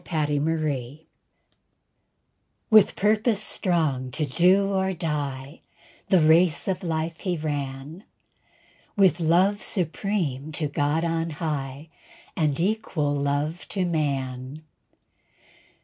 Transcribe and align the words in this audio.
A 0.11 0.25
TRUE 0.25 0.39
MAN 0.39 0.99
With 2.71 2.95
purpose 2.95 3.39
strong 3.39 4.09
to 4.09 4.25
do 4.25 4.71
or 4.71 4.93
die, 4.93 5.61
The 6.09 6.19
race 6.21 6.67
of 6.67 6.81
life 6.81 7.19
he 7.19 7.37
ran, 7.37 8.05
With 8.95 9.19
love 9.19 9.61
supreme 9.61 10.51
to 10.53 10.67
God 10.67 11.05
on 11.05 11.29
high, 11.29 11.89
And 12.35 12.59
equal 12.59 13.13
love 13.15 13.67
to 13.69 13.85
man. 13.85 14.63